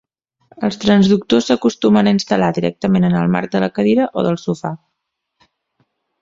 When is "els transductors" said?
0.67-1.49